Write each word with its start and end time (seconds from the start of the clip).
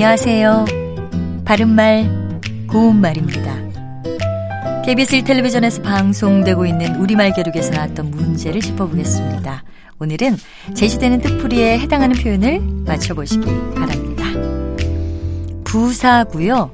안녕하세요. 0.00 0.64
바른말, 1.44 2.40
고운말입니다. 2.68 3.52
KBS 4.84 5.24
텔레비전에서 5.24 5.82
방송되고 5.82 6.66
있는 6.66 6.94
우리말 7.00 7.32
교육에서 7.32 7.72
나왔던 7.72 8.12
문제를 8.12 8.60
짚어보겠습니다. 8.60 9.64
오늘은 9.98 10.36
제시되는 10.76 11.20
뜻풀이에 11.20 11.80
해당하는 11.80 12.14
표현을 12.14 12.60
맞춰보시기 12.86 13.44
바랍니다. 13.74 14.24
부사고요. 15.64 16.70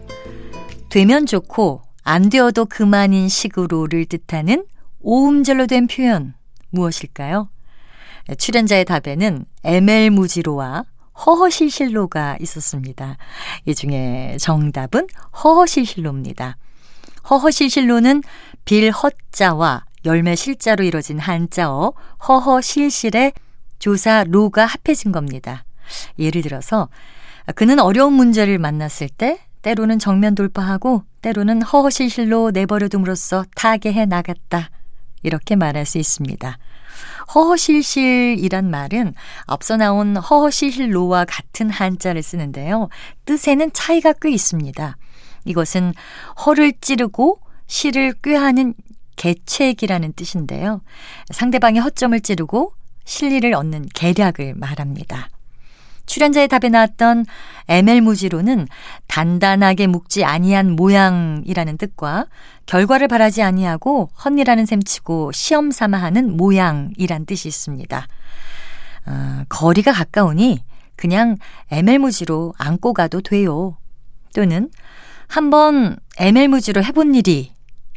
되면 0.91 1.25
좋고 1.25 1.81
안 2.03 2.29
되어도 2.29 2.67
그만인 2.67 3.31
식으로를 3.31 4.05
뜻하는 4.05 4.67
오음절로 5.01 5.67
된 5.67 5.87
표현 5.87 6.35
무엇일까요? 6.69 7.49
출연자의 8.37 8.85
답에는 8.85 9.47
ML무지로와 9.65 10.85
허허실실로가 11.27 12.37
있었습니다. 12.41 13.17
이 13.67 13.75
중에 13.75 14.37
정답은 14.41 15.07
허허실실로입니다. 15.43 16.57
허허실실로는 17.31 18.23
빌허자와 18.65 19.85
열매 20.05 20.35
실자로 20.37 20.85
이뤄진 20.85 21.19
한자어 21.19 21.93
허허실실의 22.29 23.33
조사 23.79 24.25
로가 24.25 24.67
합해진 24.67 25.13
겁니다. 25.13 25.65
예를 26.19 26.43
들어서 26.43 26.89
그는 27.55 27.79
어려운 27.79 28.15
문제를 28.15 28.59
만났을 28.59 29.09
때 29.09 29.39
때로는 29.63 29.99
정면 29.99 30.35
돌파하고 30.35 31.05
때로는 31.23 31.63
허허실실로 31.63 32.51
내버려 32.51 32.89
둠으로써 32.89 33.45
타개해 33.55 34.05
나갔다. 34.07 34.71
이렇게 35.23 35.57
말할 35.57 35.87
수 35.87 35.97
있습니다. 35.99 36.59
허허실실이란 37.35 38.71
말은 38.71 39.15
앞서 39.47 39.77
나온 39.77 40.17
허허실실로와 40.17 41.25
같은 41.25 41.71
한자를 41.71 42.23
쓰는데요. 42.23 42.89
뜻에는 43.25 43.73
차이가 43.73 44.13
꽤 44.21 44.31
있습니다. 44.31 44.97
이것은 45.45 45.95
허를 46.45 46.73
찌르고 46.81 47.41
실을 47.67 48.15
꾀하는 48.23 48.75
개책이라는 49.17 50.13
뜻인데요. 50.15 50.83
상대방의 51.31 51.81
허점을 51.81 52.19
찌르고 52.21 52.73
실리를 53.05 53.53
얻는 53.55 53.87
계략을 53.95 54.55
말합니다. 54.57 55.29
출연자의 56.07 56.49
답에 56.49 56.69
나왔던 56.69 57.27
ML무지로는 57.69 58.67
단단하게 59.09 59.87
묶지 59.87 60.25
아니한 60.25 60.73
모양이라는 60.73 61.79
뜻과 61.79 62.27
결과를 62.67 63.09
바라지 63.09 63.43
아니하고 63.43 64.11
헌이라는 64.25 64.67
셈치고 64.67 65.33
시험 65.33 65.71
삼아 65.71 65.99
하는 65.99 66.37
모양이란 66.37 67.27
뜻이 67.27 67.49
있습니다. 67.49 68.07
어, 69.07 69.43
거리가 69.49 69.93
가까우니 69.93 70.65
그냥 70.97 71.37
ML무지로 71.71 72.55
안고 72.59 72.93
가도 72.95 73.21
돼요. 73.21 73.77
또는 74.35 74.71
한번 75.29 75.97
ML무지로 76.19 76.83
해본 76.83 77.15
일이 77.15 77.53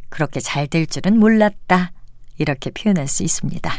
그렇게 0.08 0.40
잘 0.40 0.66
될 0.66 0.86
줄은 0.86 1.18
몰랐다. 1.18 1.92
이렇게 2.38 2.70
표현할 2.70 3.08
수 3.08 3.22
있습니다. 3.22 3.70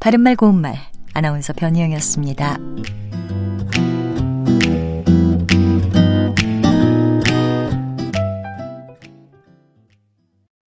바른말 0.00 0.36
고운말 0.36 0.76
아나운서 1.14 1.52
변희영이었습니다. 1.52 2.58